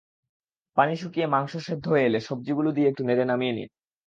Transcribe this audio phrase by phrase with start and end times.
[0.77, 3.69] পানি শুকিয়ে মাংস সেদ্ধ হয়ে এলে সবজিগুলো দিয়ে একটু নেড়ে নামিয়ে নিন।